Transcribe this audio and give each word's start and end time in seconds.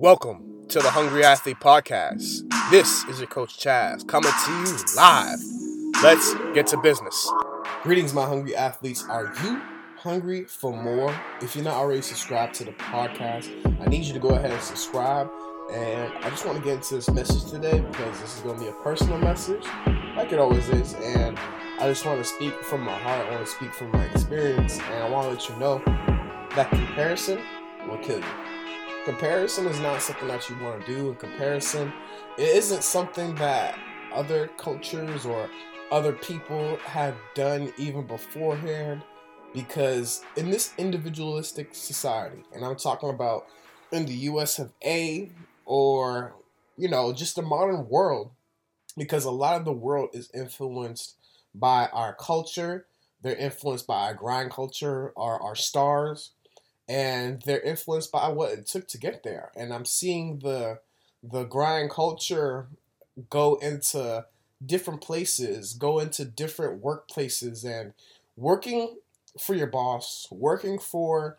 Welcome 0.00 0.68
to 0.68 0.78
the 0.78 0.90
Hungry 0.90 1.24
Athlete 1.24 1.58
Podcast. 1.58 2.48
This 2.70 3.02
is 3.06 3.18
your 3.18 3.26
coach 3.26 3.58
Chaz 3.58 4.06
coming 4.06 4.30
to 4.30 4.50
you 4.52 4.76
live. 4.96 5.40
Let's 6.04 6.34
get 6.54 6.68
to 6.68 6.76
business. 6.76 7.28
Greetings, 7.82 8.14
my 8.14 8.24
hungry 8.24 8.54
athletes. 8.54 9.04
Are 9.08 9.34
you 9.42 9.60
hungry 9.96 10.44
for 10.44 10.72
more? 10.72 11.12
If 11.42 11.56
you're 11.56 11.64
not 11.64 11.74
already 11.74 12.02
subscribed 12.02 12.54
to 12.54 12.64
the 12.64 12.70
podcast, 12.74 13.50
I 13.84 13.86
need 13.86 14.04
you 14.04 14.12
to 14.12 14.20
go 14.20 14.28
ahead 14.28 14.52
and 14.52 14.62
subscribe. 14.62 15.28
And 15.72 16.12
I 16.24 16.30
just 16.30 16.46
want 16.46 16.58
to 16.58 16.64
get 16.64 16.74
into 16.74 16.94
this 16.94 17.10
message 17.10 17.50
today 17.50 17.80
because 17.80 18.20
this 18.20 18.36
is 18.36 18.42
going 18.42 18.56
to 18.60 18.64
be 18.66 18.70
a 18.70 18.74
personal 18.84 19.18
message, 19.18 19.64
like 20.14 20.32
it 20.32 20.38
always 20.38 20.68
is. 20.68 20.94
And 20.94 21.36
I 21.80 21.88
just 21.88 22.06
want 22.06 22.20
to 22.20 22.24
speak 22.24 22.54
from 22.62 22.82
my 22.82 22.96
heart. 22.96 23.26
I 23.26 23.30
want 23.32 23.44
to 23.44 23.50
speak 23.50 23.74
from 23.74 23.90
my 23.90 24.04
experience. 24.04 24.78
And 24.78 25.02
I 25.02 25.10
want 25.10 25.24
to 25.24 25.32
let 25.32 25.48
you 25.48 25.56
know 25.56 25.82
that 26.54 26.70
comparison 26.70 27.40
will 27.88 27.98
kill 27.98 28.18
you. 28.18 28.47
Comparison 29.08 29.64
is 29.64 29.80
not 29.80 30.02
something 30.02 30.28
that 30.28 30.50
you 30.50 30.58
want 30.58 30.84
to 30.84 30.94
do. 30.94 31.08
In 31.08 31.14
comparison, 31.14 31.90
it 32.36 32.54
isn't 32.54 32.84
something 32.84 33.34
that 33.36 33.78
other 34.12 34.50
cultures 34.58 35.24
or 35.24 35.48
other 35.90 36.12
people 36.12 36.76
have 36.84 37.16
done 37.34 37.72
even 37.78 38.06
beforehand. 38.06 39.02
Because 39.54 40.22
in 40.36 40.50
this 40.50 40.74
individualistic 40.76 41.74
society, 41.74 42.42
and 42.54 42.62
I'm 42.62 42.76
talking 42.76 43.08
about 43.08 43.46
in 43.92 44.04
the 44.04 44.12
US 44.12 44.58
of 44.58 44.72
A 44.84 45.32
or, 45.64 46.34
you 46.76 46.90
know, 46.90 47.14
just 47.14 47.36
the 47.36 47.40
modern 47.40 47.88
world, 47.88 48.32
because 48.94 49.24
a 49.24 49.30
lot 49.30 49.56
of 49.56 49.64
the 49.64 49.72
world 49.72 50.10
is 50.12 50.30
influenced 50.34 51.16
by 51.54 51.86
our 51.94 52.12
culture, 52.12 52.84
they're 53.22 53.36
influenced 53.36 53.86
by 53.86 54.00
our 54.00 54.14
grind 54.14 54.50
culture, 54.50 55.14
our, 55.16 55.40
our 55.40 55.54
stars, 55.54 56.32
and 56.88 57.42
they're 57.42 57.60
influenced 57.60 58.10
by 58.10 58.28
what 58.28 58.52
it 58.52 58.66
took 58.66 58.88
to 58.88 58.98
get 58.98 59.22
there. 59.22 59.50
And 59.56 59.72
I'm 59.72 59.84
seeing 59.84 60.38
the 60.38 60.80
the 61.22 61.44
grind 61.44 61.90
culture 61.90 62.68
go 63.28 63.56
into 63.56 64.24
different 64.64 65.00
places, 65.00 65.74
go 65.74 65.98
into 65.98 66.24
different 66.24 66.82
workplaces, 66.82 67.64
and 67.64 67.92
working 68.36 68.96
for 69.38 69.54
your 69.54 69.66
boss, 69.66 70.28
working 70.30 70.78
for 70.78 71.38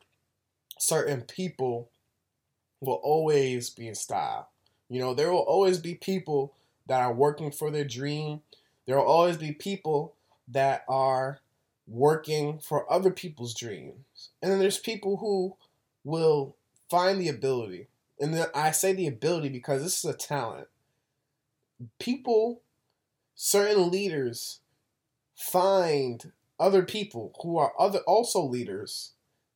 certain 0.78 1.22
people 1.22 1.90
will 2.82 3.00
always 3.04 3.70
be 3.70 3.88
in 3.88 3.96
style. 3.96 4.50
You 4.90 5.00
know, 5.02 5.14
there 5.14 5.32
will 5.32 5.40
always 5.40 5.80
be 5.80 5.96
people 5.96 6.54
that 6.88 7.02
are 7.02 7.14
working 7.14 7.52
for 7.52 7.72
their 7.72 7.86
dream. 7.86 8.42
There 8.86 8.98
will 8.98 9.06
always 9.06 9.38
be 9.38 9.52
people 9.52 10.16
that 10.48 10.84
are 10.88 11.40
working 11.90 12.60
for 12.60 12.92
other 12.92 13.12
people's 13.12 13.54
dreams. 13.54 14.30
And 14.42 14.52
then 14.52 14.60
there's 14.60 14.78
people 14.78 15.18
who 15.18 15.56
will 16.04 16.56
find 16.90 17.20
the 17.20 17.30
ability. 17.30 17.88
And 18.20 18.34
then 18.34 18.48
I 18.54 18.72
say 18.72 18.94
the 18.94 19.08
ability 19.08 19.50
because 19.50 19.82
this 19.82 20.04
is 20.04 20.10
a 20.10 20.14
talent. 20.14 20.68
People, 22.00 22.62
certain 23.36 23.90
leaders, 23.90 24.60
find 25.36 26.32
other 26.60 26.84
people 26.84 27.34
who 27.42 27.58
are 27.58 27.74
other 27.80 28.00
also 28.00 28.44
leaders 28.44 29.12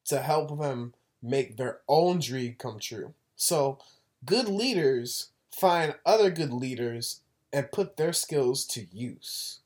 to 0.05 0.21
help 0.21 0.57
them 0.59 0.93
make 1.21 1.57
their 1.57 1.79
own 1.87 2.19
dream 2.19 2.55
come 2.57 2.79
true. 2.79 3.13
So 3.35 3.79
good 4.25 4.47
leaders 4.47 5.29
find 5.51 5.95
other 6.05 6.29
good 6.29 6.53
leaders 6.53 7.21
and 7.51 7.71
put 7.71 7.97
their 7.97 8.13
skills 8.13 8.65
to 8.65 8.87
use. 8.91 9.59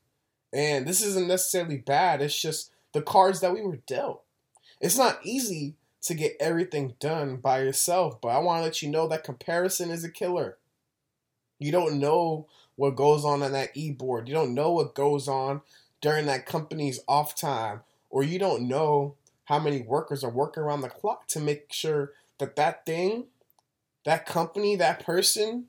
And 0.52 0.86
this 0.86 1.02
isn't 1.02 1.28
necessarily 1.28 1.76
bad, 1.76 2.22
it's 2.22 2.40
just 2.40 2.70
the 2.92 3.02
cards 3.02 3.40
that 3.40 3.52
we 3.52 3.62
were 3.62 3.80
dealt. 3.86 4.22
It's 4.80 4.96
not 4.96 5.18
easy 5.22 5.74
to 6.02 6.14
get 6.14 6.36
everything 6.40 6.94
done 7.00 7.36
by 7.36 7.60
yourself, 7.60 8.20
but 8.20 8.28
I 8.28 8.38
want 8.38 8.60
to 8.60 8.64
let 8.64 8.82
you 8.82 8.88
know 8.88 9.08
that 9.08 9.24
comparison 9.24 9.90
is 9.90 10.04
a 10.04 10.10
killer. 10.10 10.56
You 11.58 11.72
don't 11.72 11.98
know 11.98 12.46
what 12.76 12.96
goes 12.96 13.24
on 13.24 13.42
on 13.42 13.52
that 13.52 13.76
e 13.76 13.90
board, 13.90 14.28
you 14.28 14.34
don't 14.34 14.54
know 14.54 14.70
what 14.72 14.94
goes 14.94 15.28
on 15.28 15.60
during 16.00 16.26
that 16.26 16.46
company's 16.46 17.00
off 17.08 17.34
time, 17.34 17.80
or 18.08 18.22
you 18.22 18.38
don't 18.38 18.68
know 18.68 19.16
how 19.44 19.58
many 19.58 19.82
workers 19.82 20.22
are 20.22 20.30
working 20.30 20.62
around 20.62 20.82
the 20.82 20.88
clock 20.88 21.26
to 21.26 21.40
make 21.40 21.72
sure 21.72 22.12
that 22.38 22.54
that 22.56 22.86
thing, 22.86 23.24
that 24.04 24.26
company, 24.26 24.76
that 24.76 25.04
person 25.04 25.64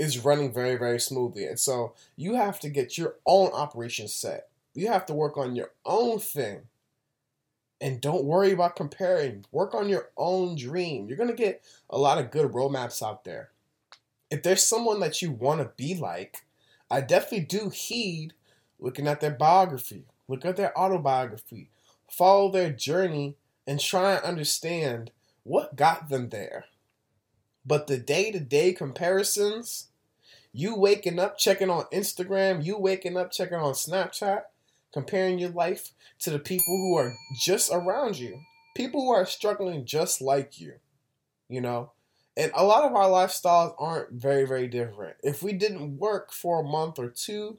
is 0.00 0.24
running 0.24 0.50
very, 0.50 0.76
very 0.76 0.98
smoothly. 0.98 1.44
And 1.44 1.60
so 1.60 1.92
you 2.16 2.34
have 2.34 2.58
to 2.60 2.70
get 2.70 2.96
your 2.96 3.16
own 3.26 3.50
operation 3.52 4.08
set. 4.08 4.48
You 4.74 4.88
have 4.88 5.04
to 5.06 5.12
work 5.12 5.36
on 5.36 5.54
your 5.54 5.72
own 5.84 6.18
thing. 6.18 6.62
And 7.82 8.00
don't 8.00 8.24
worry 8.24 8.50
about 8.50 8.76
comparing. 8.76 9.44
Work 9.52 9.74
on 9.74 9.90
your 9.90 10.08
own 10.16 10.56
dream. 10.56 11.06
You're 11.06 11.18
going 11.18 11.28
to 11.28 11.36
get 11.36 11.62
a 11.90 11.98
lot 11.98 12.16
of 12.16 12.30
good 12.30 12.50
roadmaps 12.50 13.06
out 13.06 13.24
there. 13.24 13.50
If 14.30 14.42
there's 14.42 14.66
someone 14.66 15.00
that 15.00 15.20
you 15.20 15.32
want 15.32 15.60
to 15.60 15.70
be 15.76 15.94
like, 15.94 16.46
I 16.90 17.02
definitely 17.02 17.40
do 17.40 17.68
heed 17.68 18.32
looking 18.78 19.06
at 19.06 19.20
their 19.20 19.30
biography, 19.30 20.06
look 20.28 20.46
at 20.46 20.56
their 20.56 20.76
autobiography, 20.78 21.68
follow 22.08 22.50
their 22.50 22.70
journey, 22.70 23.36
and 23.66 23.78
try 23.78 24.14
and 24.14 24.24
understand 24.24 25.10
what 25.42 25.76
got 25.76 26.08
them 26.08 26.30
there. 26.30 26.64
But 27.66 27.86
the 27.86 27.98
day 27.98 28.30
to 28.32 28.40
day 28.40 28.72
comparisons, 28.72 29.89
you 30.52 30.74
waking 30.74 31.18
up 31.18 31.38
checking 31.38 31.70
on 31.70 31.84
Instagram, 31.92 32.64
you 32.64 32.78
waking 32.78 33.16
up 33.16 33.30
checking 33.30 33.58
on 33.58 33.72
Snapchat, 33.72 34.42
comparing 34.92 35.38
your 35.38 35.50
life 35.50 35.92
to 36.20 36.30
the 36.30 36.38
people 36.38 36.76
who 36.76 36.96
are 36.96 37.12
just 37.38 37.70
around 37.72 38.18
you, 38.18 38.40
people 38.76 39.02
who 39.02 39.10
are 39.10 39.26
struggling 39.26 39.84
just 39.84 40.20
like 40.20 40.60
you, 40.60 40.74
you 41.48 41.60
know. 41.60 41.92
And 42.36 42.52
a 42.54 42.64
lot 42.64 42.84
of 42.84 42.94
our 42.94 43.08
lifestyles 43.08 43.74
aren't 43.78 44.12
very, 44.12 44.46
very 44.46 44.66
different. 44.66 45.16
If 45.22 45.42
we 45.42 45.52
didn't 45.52 45.98
work 45.98 46.32
for 46.32 46.60
a 46.60 46.68
month 46.68 46.98
or 46.98 47.08
two, 47.08 47.58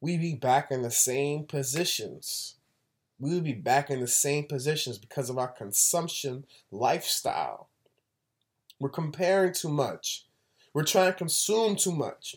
we'd 0.00 0.20
be 0.20 0.34
back 0.34 0.70
in 0.70 0.82
the 0.82 0.90
same 0.90 1.44
positions. 1.44 2.56
We 3.18 3.34
would 3.34 3.44
be 3.44 3.54
back 3.54 3.90
in 3.90 4.00
the 4.00 4.08
same 4.08 4.44
positions 4.44 4.98
because 4.98 5.30
of 5.30 5.38
our 5.38 5.48
consumption 5.48 6.44
lifestyle. 6.70 7.68
We're 8.78 8.90
comparing 8.90 9.54
too 9.54 9.70
much. 9.70 10.23
We're 10.74 10.82
trying 10.82 11.12
to 11.12 11.18
consume 11.18 11.76
too 11.76 11.92
much. 11.92 12.36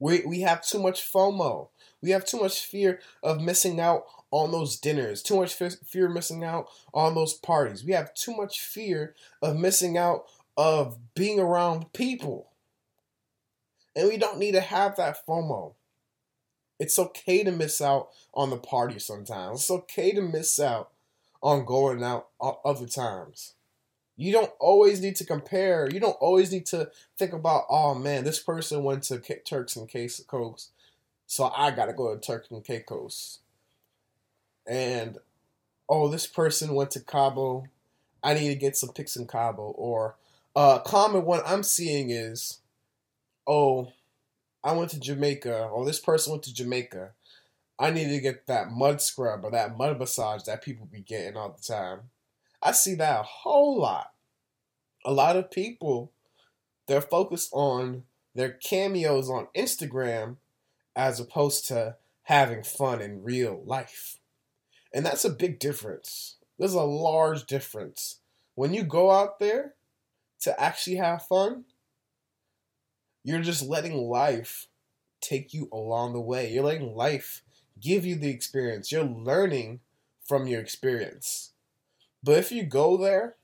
We, 0.00 0.26
we 0.26 0.40
have 0.40 0.66
too 0.66 0.82
much 0.82 1.00
FOMO. 1.10 1.68
We 2.02 2.10
have 2.10 2.26
too 2.26 2.38
much 2.38 2.66
fear 2.66 3.00
of 3.22 3.40
missing 3.40 3.80
out 3.80 4.04
on 4.30 4.50
those 4.50 4.76
dinners, 4.76 5.22
too 5.22 5.36
much 5.36 5.54
fear 5.54 6.06
of 6.06 6.12
missing 6.12 6.44
out 6.44 6.66
on 6.92 7.14
those 7.14 7.32
parties. 7.32 7.84
We 7.84 7.92
have 7.92 8.12
too 8.12 8.36
much 8.36 8.60
fear 8.60 9.14
of 9.40 9.56
missing 9.56 9.96
out 9.96 10.24
of 10.56 10.98
being 11.14 11.38
around 11.38 11.92
people. 11.92 12.50
And 13.96 14.08
we 14.08 14.16
don't 14.16 14.38
need 14.38 14.52
to 14.52 14.60
have 14.60 14.96
that 14.96 15.24
FOMO. 15.24 15.74
It's 16.80 16.98
okay 16.98 17.44
to 17.44 17.52
miss 17.52 17.80
out 17.80 18.08
on 18.34 18.50
the 18.50 18.56
party 18.56 18.98
sometimes. 18.98 19.60
It's 19.60 19.70
okay 19.70 20.10
to 20.12 20.20
miss 20.20 20.58
out 20.58 20.90
on 21.40 21.64
going 21.64 22.02
out 22.02 22.26
other 22.40 22.86
times. 22.86 23.54
You 24.16 24.32
don't 24.32 24.52
always 24.60 25.00
need 25.00 25.16
to 25.16 25.26
compare. 25.26 25.88
You 25.90 25.98
don't 26.00 26.16
always 26.20 26.52
need 26.52 26.66
to 26.66 26.90
think 27.18 27.32
about, 27.32 27.64
oh 27.68 27.94
man, 27.94 28.24
this 28.24 28.38
person 28.38 28.84
went 28.84 29.02
to 29.04 29.18
Turks 29.18 29.76
and 29.76 29.88
Caicos, 29.88 30.70
so 31.26 31.52
I 31.56 31.70
gotta 31.72 31.92
go 31.92 32.14
to 32.14 32.20
Turks 32.20 32.50
and 32.50 32.64
Caicos. 32.64 33.40
And 34.66 35.18
oh, 35.88 36.08
this 36.08 36.26
person 36.26 36.74
went 36.74 36.90
to 36.92 37.00
Cabo, 37.00 37.66
I 38.22 38.34
need 38.34 38.48
to 38.48 38.54
get 38.54 38.76
some 38.76 38.90
pics 38.90 39.16
in 39.16 39.26
Cabo. 39.26 39.74
Or 39.76 40.16
a 40.56 40.58
uh, 40.58 40.78
common 40.80 41.24
one 41.24 41.42
I'm 41.44 41.62
seeing 41.62 42.10
is, 42.10 42.60
oh, 43.46 43.92
I 44.62 44.72
went 44.72 44.90
to 44.90 45.00
Jamaica, 45.00 45.64
or 45.64 45.84
this 45.84 46.00
person 46.00 46.32
went 46.32 46.44
to 46.44 46.54
Jamaica. 46.54 47.10
I 47.78 47.90
need 47.90 48.08
to 48.08 48.20
get 48.20 48.46
that 48.46 48.70
mud 48.70 49.02
scrub 49.02 49.44
or 49.44 49.50
that 49.50 49.76
mud 49.76 49.98
massage 49.98 50.44
that 50.44 50.62
people 50.62 50.86
be 50.90 51.00
getting 51.00 51.36
all 51.36 51.50
the 51.50 51.62
time. 51.62 52.00
I 52.64 52.72
see 52.72 52.94
that 52.94 53.20
a 53.20 53.22
whole 53.22 53.78
lot. 53.78 54.12
A 55.04 55.12
lot 55.12 55.36
of 55.36 55.50
people, 55.50 56.12
they're 56.88 57.02
focused 57.02 57.50
on 57.52 58.04
their 58.34 58.50
cameos 58.50 59.28
on 59.28 59.48
Instagram 59.54 60.36
as 60.96 61.20
opposed 61.20 61.68
to 61.68 61.96
having 62.22 62.62
fun 62.62 63.02
in 63.02 63.22
real 63.22 63.62
life. 63.66 64.18
And 64.94 65.04
that's 65.04 65.26
a 65.26 65.30
big 65.30 65.58
difference. 65.58 66.36
There's 66.58 66.72
a 66.72 66.82
large 66.82 67.46
difference. 67.46 68.20
When 68.54 68.72
you 68.72 68.82
go 68.82 69.10
out 69.10 69.38
there 69.40 69.74
to 70.40 70.58
actually 70.58 70.96
have 70.96 71.26
fun, 71.26 71.64
you're 73.24 73.42
just 73.42 73.66
letting 73.66 73.96
life 73.96 74.68
take 75.20 75.52
you 75.52 75.68
along 75.72 76.12
the 76.12 76.20
way. 76.20 76.50
You're 76.50 76.64
letting 76.64 76.94
life 76.94 77.42
give 77.80 78.06
you 78.06 78.14
the 78.14 78.30
experience. 78.30 78.92
You're 78.92 79.04
learning 79.04 79.80
from 80.24 80.46
your 80.46 80.60
experience. 80.60 81.53
But 82.24 82.38
if 82.38 82.50
you 82.50 82.64
go 82.64 82.96
there 82.96 83.36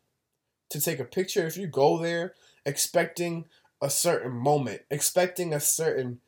to 0.71 0.81
take 0.81 0.99
a 0.99 1.05
picture, 1.05 1.47
if 1.47 1.59
you 1.59 1.67
go 1.67 1.99
there 1.99 2.33
expecting 2.65 3.45
a 3.83 3.91
certain 3.91 4.33
moment, 4.33 4.83
expecting 4.91 5.53
a 5.53 5.61
certain 5.61 6.21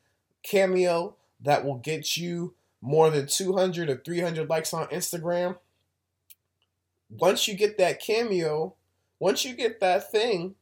cameo 0.43 1.15
that 1.41 1.65
will 1.65 1.77
get 1.77 2.15
you 2.15 2.53
more 2.79 3.09
than 3.09 3.25
200 3.25 3.89
or 3.89 3.97
300 3.97 4.49
likes 4.49 4.73
on 4.73 4.87
Instagram, 4.87 5.57
once 7.09 7.47
you 7.47 7.55
get 7.55 7.77
that 7.79 7.99
cameo, 7.99 8.75
once 9.19 9.43
you 9.43 9.55
get 9.55 9.79
that 9.79 10.11
thing, 10.11 10.55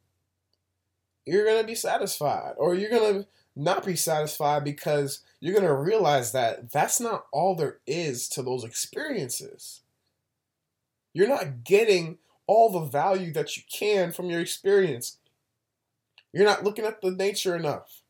you're 1.25 1.45
going 1.45 1.61
to 1.61 1.67
be 1.67 1.75
satisfied 1.75 2.53
or 2.57 2.73
you're 2.73 2.89
going 2.89 3.21
to 3.21 3.27
not 3.55 3.85
be 3.85 3.95
satisfied 3.95 4.63
because 4.63 5.23
you're 5.41 5.53
going 5.53 5.65
to 5.65 5.73
realize 5.73 6.31
that 6.31 6.71
that's 6.71 6.99
not 6.99 7.25
all 7.33 7.55
there 7.55 7.79
is 7.85 8.29
to 8.29 8.41
those 8.41 8.63
experiences. 8.63 9.81
You're 11.13 11.27
not 11.27 11.63
getting 11.63 12.17
all 12.47 12.71
the 12.71 12.85
value 12.85 13.31
that 13.33 13.55
you 13.55 13.63
can 13.71 14.11
from 14.11 14.29
your 14.29 14.39
experience. 14.39 15.17
You're 16.33 16.45
not 16.45 16.63
looking 16.63 16.85
at 16.85 17.01
the 17.01 17.11
nature 17.11 17.55
enough. 17.55 18.01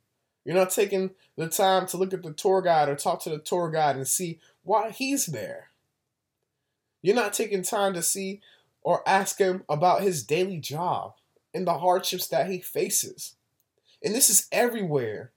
You're 0.45 0.55
not 0.55 0.71
taking 0.71 1.11
the 1.37 1.47
time 1.47 1.85
to 1.87 1.97
look 1.97 2.13
at 2.13 2.23
the 2.23 2.33
tour 2.33 2.61
guide 2.61 2.89
or 2.89 2.95
talk 2.95 3.21
to 3.23 3.29
the 3.29 3.37
tour 3.37 3.69
guide 3.69 3.95
and 3.95 4.07
see 4.07 4.39
why 4.63 4.91
he's 4.91 5.27
there. 5.27 5.69
You're 7.01 7.15
not 7.15 7.33
taking 7.33 7.63
time 7.63 7.93
to 7.93 8.01
see 8.01 8.41
or 8.83 9.07
ask 9.07 9.39
him 9.39 9.63
about 9.69 10.01
his 10.01 10.23
daily 10.23 10.57
job 10.57 11.13
and 11.53 11.67
the 11.67 11.79
hardships 11.79 12.27
that 12.27 12.49
he 12.49 12.59
faces. 12.59 13.35
And 14.03 14.15
this 14.15 14.29
is 14.29 14.47
everywhere. 14.51 15.31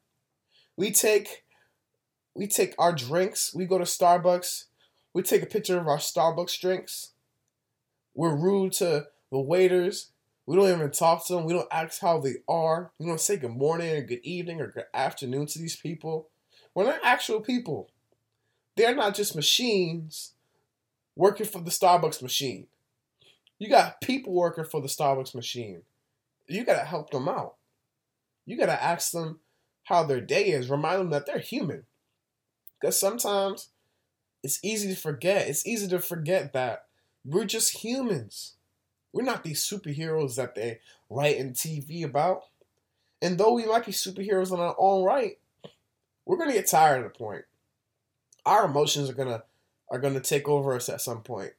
We 0.77 0.91
take 0.91 1.45
we 2.35 2.49
take 2.49 2.75
our 2.79 2.93
drinks, 2.93 3.55
we 3.55 3.65
go 3.65 3.79
to 3.79 3.85
Starbucks, 3.85 4.65
we 5.13 5.23
take 5.23 5.43
a 5.43 5.47
picture 5.47 5.79
of 5.79 5.87
our 5.87 5.99
Starbucks 5.99 6.61
drinks. 6.61 7.11
We're 8.15 8.35
rude 8.35 8.73
to 8.75 9.07
the 9.31 9.41
waiters. 9.41 10.11
We 10.47 10.57
don't 10.57 10.69
even 10.69 10.91
talk 10.91 11.27
to 11.27 11.35
them. 11.35 11.45
We 11.45 11.55
don't 11.55 11.73
ask 11.73 12.01
how 12.01 12.19
they 12.21 12.37
are. 12.49 12.93
We 12.99 13.07
don't 13.07 13.21
say 13.21 13.37
good 13.37 13.57
morning 13.57 13.97
or 13.97 14.03
good 14.03 14.21
evening 14.23 14.61
or 14.61 14.69
good 14.69 14.85
afternoon 14.93 15.47
to 15.47 15.59
these 15.59 15.77
people. 15.77 16.29
We're 16.75 16.85
not 16.85 17.01
actual 17.03 17.41
people. 17.41 17.91
They're 18.77 18.95
not 18.95 19.15
just 19.15 19.37
machines 19.37 20.33
working 21.17 21.47
for 21.47 21.61
the 21.61 21.71
Starbucks 21.71 22.23
machine. 22.23 22.67
You 23.59 23.69
got 23.69 24.01
people 24.01 24.33
working 24.33 24.65
for 24.65 24.81
the 24.81 24.89
Starbucks 24.89 25.35
machine. 25.35 25.83
You 26.47 26.65
got 26.65 26.79
to 26.79 26.85
help 26.85 27.11
them 27.11 27.29
out. 27.29 27.55
You 28.45 28.59
got 28.59 28.67
to 28.67 28.83
ask 28.83 29.13
them 29.13 29.41
how 29.85 30.03
their 30.03 30.21
day 30.21 30.47
is. 30.47 30.69
Remind 30.69 31.01
them 31.01 31.11
that 31.11 31.27
they're 31.27 31.39
human. 31.39 31.85
Because 32.81 32.99
sometimes 32.99 33.71
it's 34.43 34.61
easy 34.63 34.95
to 34.95 35.01
forget. 35.01 35.49
It's 35.49 35.67
easy 35.67 35.89
to 35.89 36.01
forget 36.01 36.53
that 36.53 36.84
we're 37.25 37.45
just 37.45 37.83
humans. 37.83 38.55
We're 39.13 39.23
not 39.23 39.45
these 39.45 39.65
superheroes 39.65 40.37
that 40.37 40.55
they 40.55 40.81
write 41.09 41.37
in 41.37 41.53
TV 41.53 42.05
about. 42.05 42.45
And 43.23 43.39
though 43.39 43.53
we 43.53 43.65
might 43.65 43.87
be 43.87 43.93
superheroes 43.93 44.53
in 44.53 44.61
our 44.61 44.77
own 44.79 45.05
right, 45.05 45.39
we're 46.27 46.37
gonna 46.37 46.53
get 46.53 46.69
tired 46.69 47.01
at 47.01 47.07
a 47.07 47.11
point. 47.11 47.45
Our 48.45 48.67
emotions 48.67 49.09
are 49.09 49.15
gonna 49.15 49.45
are 49.91 49.99
gonna 49.99 50.21
take 50.21 50.49
over 50.49 50.75
us 50.75 50.89
at 50.89 51.01
some 51.01 51.23
point. 51.23 51.53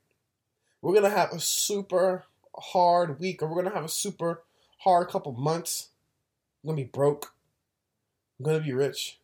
We're 0.82 0.94
gonna 0.94 1.10
have 1.10 1.32
a 1.32 1.40
super 1.40 2.26
hard 2.56 3.20
week, 3.20 3.42
or 3.42 3.48
we're 3.48 3.64
gonna 3.64 3.76
have 3.76 3.86
a 3.86 3.90
super 3.90 4.44
hard 4.80 5.08
couple 5.08 5.32
months. 5.32 5.90
Gonna 6.66 6.78
be 6.78 6.84
broke. 6.84 7.34
Gonna 8.42 8.62
be 8.62 8.74
rich. 8.74 9.20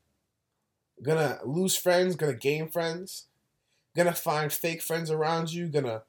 Gonna 1.04 1.40
lose 1.44 1.76
friends, 1.76 2.16
gonna 2.16 2.34
gain 2.34 2.70
friends. 2.70 3.26
Gonna 3.96 4.14
find 4.14 4.54
fake 4.54 4.82
friends 4.82 5.12
around 5.12 5.52
you, 5.52 5.68
gonna 5.68 6.04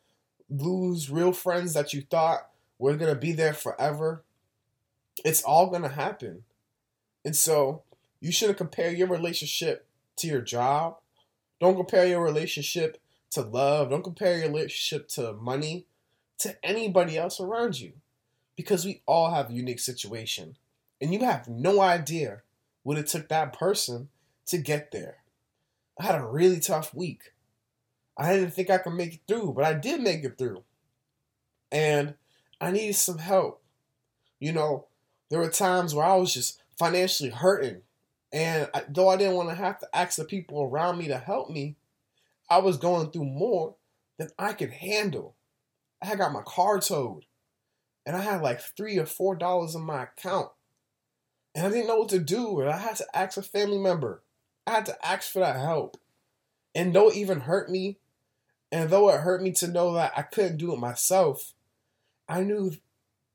lose 0.49 1.11
real 1.11 1.33
friends 1.33 1.75
that 1.75 1.93
you 1.93 2.03
thought 2.03 2.49
were 2.79 2.97
gonna 2.97 3.15
be 3.15 3.33
there 3.33 3.55
forever. 3.55 4.25
It's 5.25 5.43
all 5.43 5.69
gonna 5.69 5.89
happen. 5.89 6.45
And 7.25 7.37
so 7.37 7.83
you 8.21 8.33
shouldn't 8.33 8.59
compare 8.59 8.91
your 8.91 9.09
relationship 9.09 9.87
to 10.17 10.27
your 10.27 10.41
job. 10.41 10.99
Don't 11.61 11.77
compare 11.77 12.07
your 12.07 12.23
relationship 12.23 12.99
to 13.31 13.43
love. 13.43 13.91
Don't 13.91 14.05
compare 14.05 14.39
your 14.39 14.49
relationship 14.49 15.09
to 15.09 15.33
money, 15.33 15.87
to 16.39 16.57
anybody 16.65 17.17
else 17.17 17.41
around 17.41 17.81
you. 17.81 17.93
Because 18.57 18.85
we 18.85 19.03
all 19.07 19.31
have 19.31 19.51
a 19.51 19.55
unique 19.55 19.81
situation. 19.81 20.57
And 21.01 21.13
you 21.13 21.21
have 21.21 21.49
no 21.49 21.81
idea 21.81 22.43
what 22.83 22.99
it 22.99 23.07
took 23.07 23.29
that 23.29 23.53
person 23.53 24.09
to 24.47 24.59
get 24.59 24.91
there. 24.93 25.19
I 25.99 26.05
had 26.05 26.15
a 26.15 26.27
really 26.27 26.61
tough 26.61 26.95
week. 26.95 27.33
I 28.17 28.35
didn't 28.35 28.53
think 28.53 28.71
I 28.71 28.79
could 28.79 28.95
make 28.95 29.15
it 29.15 29.21
through, 29.27 29.53
but 29.55 29.65
I 29.65 29.75
did 29.75 30.01
make 30.01 30.25
it 30.25 30.39
through. 30.39 30.63
And 31.71 32.15
I 32.61 32.71
needed 32.71 32.97
some 32.97 33.19
help. 33.19 33.63
You 34.39 34.53
know, 34.53 34.87
there 35.31 35.41
were 35.41 35.49
times 35.49 35.95
where 35.95 36.05
I 36.05 36.17
was 36.17 36.35
just 36.35 36.61
financially 36.79 37.31
hurting. 37.31 37.83
And 38.33 38.69
I, 38.75 38.83
though 38.89 39.09
I 39.09 39.17
didn't 39.17 39.37
want 39.37 39.49
to 39.51 39.55
have 39.55 39.79
to 39.81 39.97
ask 39.97 40.17
the 40.17 40.25
people 40.25 40.63
around 40.63 40.99
me 40.99 41.09
to 41.09 41.19
help 41.19 41.51
me, 41.51 41.77
I 42.51 42.59
was 42.59 42.77
going 42.77 43.11
through 43.11 43.25
more 43.25 43.77
than 44.19 44.29
I 44.39 44.53
could 44.53 44.71
handle. 44.71 45.35
I 46.03 46.07
had 46.07 46.19
got 46.19 46.33
my 46.33 46.43
car 46.43 46.81
towed. 46.81 47.25
And 48.05 48.17
I 48.17 48.21
had 48.21 48.43
like 48.43 48.61
three 48.61 48.99
or 48.99 49.07
four 49.07 49.37
dollars 49.37 49.75
in 49.75 49.83
my 49.83 50.05
account. 50.05 50.51
And 51.55 51.67
I 51.67 51.71
didn't 51.71 51.87
know 51.87 51.99
what 51.99 52.09
to 52.11 52.19
do. 52.19 52.61
And 52.61 52.71
I 52.71 52.79
had 52.79 52.97
to 52.97 53.07
ask 53.17 53.37
a 53.37 53.43
family 53.43 53.79
member. 53.79 54.23
I 54.67 54.73
had 54.73 54.87
to 54.87 55.07
ask 55.07 55.31
for 55.31 55.39
that 55.41 55.57
help. 55.57 55.97
And 56.75 56.97
it 56.97 57.17
even 57.17 57.41
hurt 57.41 57.71
me, 57.71 57.99
and 58.73 58.89
though 58.89 59.11
it 59.11 59.21
hurt 59.21 59.43
me 59.43 59.53
to 59.53 59.69
know 59.69 59.93
that 59.93 60.13
I 60.17 60.23
couldn't 60.23 60.57
do 60.57 60.73
it 60.73 60.79
myself, 60.79 61.53
I 62.27 62.43
knew 62.43 62.73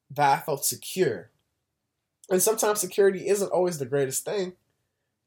that 0.10 0.39
I 0.39 0.42
felt 0.42 0.66
secure. 0.66 1.30
And 2.30 2.42
sometimes 2.42 2.81
security 2.81 3.28
isn't 3.28 3.51
always 3.51 3.78
the 3.78 3.86
greatest 3.86 4.25
thing, 4.25 4.54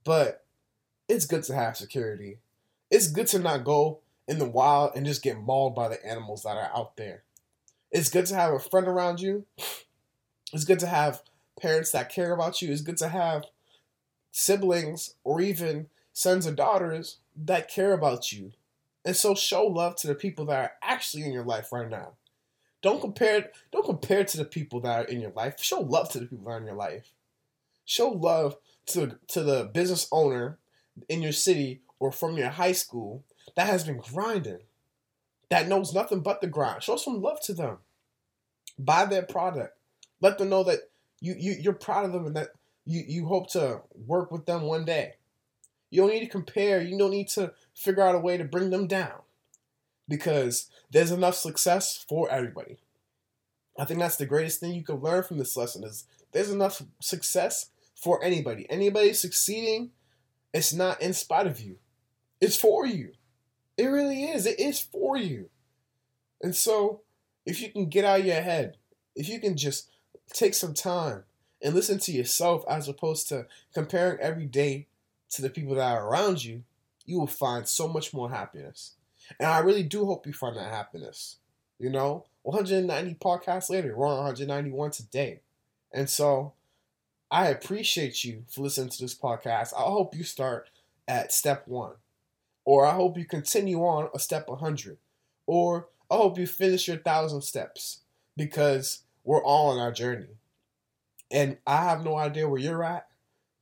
but 0.04 0.44
it's 1.08 1.26
good 1.26 1.44
to 1.44 1.54
have 1.54 1.76
security. 1.76 2.38
It's 2.90 3.06
good 3.06 3.28
to 3.28 3.38
not 3.38 3.64
go 3.64 4.00
in 4.26 4.38
the 4.38 4.48
wild 4.48 4.92
and 4.96 5.06
just 5.06 5.22
get 5.22 5.38
mauled 5.38 5.76
by 5.76 5.86
the 5.88 6.04
animals 6.04 6.42
that 6.42 6.56
are 6.56 6.70
out 6.74 6.96
there. 6.96 7.22
It's 7.92 8.10
good 8.10 8.26
to 8.26 8.34
have 8.34 8.52
a 8.52 8.58
friend 8.58 8.88
around 8.88 9.20
you. 9.20 9.46
It's 10.52 10.64
good 10.64 10.80
to 10.80 10.86
have 10.86 11.22
parents 11.60 11.92
that 11.92 12.12
care 12.12 12.32
about 12.32 12.60
you. 12.60 12.72
It's 12.72 12.82
good 12.82 12.96
to 12.98 13.08
have 13.08 13.44
siblings 14.32 15.14
or 15.22 15.40
even 15.40 15.88
sons 16.12 16.46
or 16.46 16.52
daughters 16.52 17.18
that 17.36 17.70
care 17.70 17.92
about 17.92 18.32
you. 18.32 18.52
And 19.04 19.16
so 19.16 19.34
show 19.34 19.66
love 19.66 19.96
to 19.96 20.06
the 20.06 20.14
people 20.14 20.44
that 20.46 20.58
are 20.58 20.72
actually 20.82 21.24
in 21.24 21.32
your 21.32 21.44
life 21.44 21.72
right 21.72 21.88
now. 21.88 22.12
Don't 22.82 23.00
compare 23.00 23.50
don't 23.72 23.84
compare 23.84 24.24
to 24.24 24.36
the 24.36 24.44
people 24.44 24.80
that 24.80 25.00
are 25.00 25.08
in 25.08 25.20
your 25.20 25.32
life. 25.32 25.62
Show 25.62 25.80
love 25.80 26.10
to 26.10 26.20
the 26.20 26.26
people 26.26 26.46
that 26.46 26.52
are 26.52 26.58
in 26.58 26.66
your 26.66 26.74
life. 26.74 27.12
Show 27.84 28.08
love 28.10 28.56
to 28.86 29.18
to 29.28 29.42
the 29.42 29.70
business 29.72 30.08
owner 30.12 30.58
in 31.08 31.22
your 31.22 31.32
city 31.32 31.82
or 31.98 32.10
from 32.10 32.36
your 32.36 32.48
high 32.48 32.72
school 32.72 33.24
that 33.56 33.66
has 33.66 33.84
been 33.84 33.98
grinding. 33.98 34.60
That 35.50 35.68
knows 35.68 35.92
nothing 35.92 36.20
but 36.20 36.40
the 36.40 36.46
grind. 36.46 36.82
Show 36.82 36.96
some 36.96 37.20
love 37.20 37.40
to 37.42 37.52
them. 37.52 37.78
Buy 38.78 39.04
their 39.04 39.22
product. 39.22 39.76
Let 40.20 40.38
them 40.38 40.48
know 40.48 40.62
that 40.64 40.90
you, 41.20 41.34
you 41.38 41.56
you're 41.60 41.72
proud 41.74 42.06
of 42.06 42.12
them 42.12 42.26
and 42.26 42.36
that 42.36 42.50
you, 42.86 43.02
you 43.06 43.26
hope 43.26 43.50
to 43.52 43.82
work 44.06 44.30
with 44.30 44.46
them 44.46 44.62
one 44.62 44.84
day. 44.84 45.14
You 45.90 46.02
don't 46.02 46.10
need 46.10 46.20
to 46.20 46.28
compare. 46.28 46.80
You 46.80 46.96
don't 46.96 47.10
need 47.10 47.28
to 47.28 47.52
figure 47.74 48.02
out 48.02 48.14
a 48.14 48.18
way 48.18 48.36
to 48.36 48.44
bring 48.44 48.70
them 48.70 48.86
down 48.86 49.22
because 50.08 50.68
there's 50.90 51.10
enough 51.10 51.34
success 51.34 52.04
for 52.08 52.30
everybody. 52.30 52.78
I 53.78 53.84
think 53.84 54.00
that's 54.00 54.16
the 54.16 54.26
greatest 54.26 54.60
thing 54.60 54.74
you 54.74 54.84
can 54.84 54.96
learn 54.96 55.22
from 55.22 55.38
this 55.38 55.56
lesson 55.56 55.84
is 55.84 56.04
there's 56.32 56.50
enough 56.50 56.82
success 57.00 57.70
for 57.94 58.22
anybody. 58.22 58.66
Anybody 58.70 59.12
succeeding, 59.12 59.90
it's 60.52 60.72
not 60.72 61.00
in 61.00 61.12
spite 61.12 61.46
of 61.46 61.60
you. 61.60 61.76
It's 62.40 62.56
for 62.56 62.86
you. 62.86 63.12
It 63.76 63.86
really 63.86 64.24
is. 64.24 64.46
It 64.46 64.60
is 64.60 64.80
for 64.80 65.16
you. 65.16 65.48
And 66.42 66.54
so, 66.54 67.02
if 67.46 67.60
you 67.60 67.70
can 67.70 67.88
get 67.88 68.04
out 68.04 68.20
of 68.20 68.26
your 68.26 68.40
head, 68.40 68.76
if 69.14 69.28
you 69.28 69.40
can 69.40 69.56
just 69.56 69.88
take 70.32 70.54
some 70.54 70.74
time 70.74 71.24
and 71.62 71.74
listen 71.74 71.98
to 72.00 72.12
yourself 72.12 72.64
as 72.68 72.88
opposed 72.88 73.28
to 73.28 73.46
comparing 73.74 74.18
every 74.20 74.46
day 74.46 74.86
to 75.30 75.42
the 75.42 75.50
people 75.50 75.74
that 75.74 75.96
are 75.96 76.08
around 76.08 76.44
you, 76.44 76.62
you 77.06 77.18
will 77.18 77.26
find 77.26 77.66
so 77.66 77.88
much 77.88 78.12
more 78.12 78.30
happiness. 78.30 78.94
And 79.38 79.48
I 79.48 79.58
really 79.60 79.82
do 79.82 80.04
hope 80.06 80.26
you 80.26 80.32
find 80.32 80.56
that 80.56 80.72
happiness. 80.72 81.36
You 81.78 81.90
know, 81.90 82.26
190 82.42 83.14
podcasts 83.14 83.70
later, 83.70 83.96
we're 83.96 84.06
on 84.06 84.16
191 84.18 84.90
today. 84.90 85.40
And 85.92 86.08
so 86.08 86.52
I 87.30 87.48
appreciate 87.48 88.24
you 88.24 88.44
for 88.48 88.62
listening 88.62 88.90
to 88.90 89.00
this 89.00 89.14
podcast. 89.14 89.72
I 89.74 89.82
hope 89.82 90.14
you 90.14 90.24
start 90.24 90.68
at 91.06 91.32
step 91.32 91.66
one, 91.66 91.94
or 92.64 92.86
I 92.86 92.92
hope 92.92 93.16
you 93.16 93.24
continue 93.24 93.80
on 93.80 94.08
a 94.14 94.18
step 94.18 94.48
100, 94.48 94.98
or 95.46 95.88
I 96.10 96.16
hope 96.16 96.38
you 96.38 96.46
finish 96.46 96.88
your 96.88 96.98
thousand 96.98 97.42
steps 97.42 98.00
because 98.36 99.02
we're 99.24 99.42
all 99.42 99.70
on 99.70 99.78
our 99.78 99.92
journey. 99.92 100.38
And 101.30 101.58
I 101.66 101.84
have 101.84 102.04
no 102.04 102.16
idea 102.16 102.48
where 102.48 102.60
you're 102.60 102.82
at, 102.82 103.06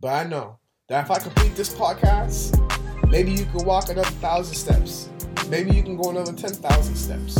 but 0.00 0.08
I 0.08 0.24
know 0.28 0.58
that 0.88 1.04
if 1.04 1.10
I 1.10 1.18
complete 1.18 1.54
this 1.54 1.74
podcast, 1.74 2.56
maybe 3.10 3.30
you 3.30 3.44
can 3.44 3.62
walk 3.66 3.90
another 3.90 4.08
thousand 4.08 4.54
steps. 4.54 5.10
Maybe 5.48 5.70
you 5.70 5.82
can 5.82 5.98
go 5.98 6.08
another 6.08 6.32
10,000 6.32 6.96
steps. 6.96 7.36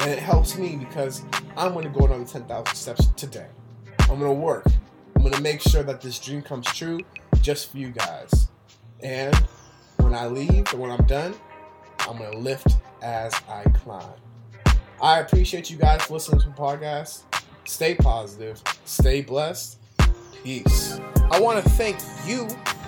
And 0.00 0.10
it 0.10 0.18
helps 0.18 0.58
me 0.58 0.76
because 0.76 1.24
I'm 1.56 1.72
going 1.72 1.90
to 1.90 1.98
go 1.98 2.04
another 2.04 2.26
10,000 2.26 2.74
steps 2.74 3.06
today. 3.16 3.46
I'm 4.00 4.18
going 4.18 4.20
to 4.20 4.32
work. 4.32 4.66
I'm 5.16 5.22
going 5.22 5.32
to 5.32 5.40
make 5.40 5.62
sure 5.62 5.82
that 5.82 6.02
this 6.02 6.18
dream 6.18 6.42
comes 6.42 6.66
true 6.66 7.00
just 7.40 7.72
for 7.72 7.78
you 7.78 7.88
guys. 7.88 8.48
And 9.02 9.34
when 9.96 10.14
I 10.14 10.26
leave 10.26 10.70
and 10.70 10.78
when 10.78 10.90
I'm 10.90 11.06
done, 11.06 11.34
I'm 12.00 12.18
going 12.18 12.32
to 12.32 12.38
lift 12.38 12.66
as 13.00 13.34
I 13.48 13.62
climb. 13.70 14.12
I 15.00 15.20
appreciate 15.20 15.70
you 15.70 15.78
guys 15.78 16.10
listening 16.10 16.40
to 16.40 16.48
the 16.48 16.54
podcast. 16.54 17.22
Stay 17.64 17.94
positive, 17.94 18.62
stay 18.84 19.22
blessed, 19.22 19.78
Peace. 20.44 21.00
I 21.30 21.40
want 21.40 21.64
to 21.64 21.70
thank 21.70 21.96
you 22.26 22.46